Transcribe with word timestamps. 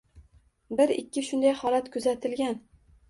Bir-ikki 0.79 1.23
shunday 1.27 1.53
holat 1.63 1.93
kuzatilgan 1.97 2.59